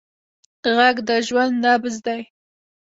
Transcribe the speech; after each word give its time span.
غږ 0.75 0.95
د 1.07 1.09
ژوند 1.27 1.53
نبض 1.65 1.95
دی 2.05 2.21